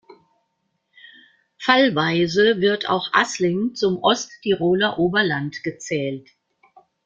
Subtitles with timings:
[1.59, 6.27] Fallweise wird auch Assling zum Osttiroler Oberland gezählt.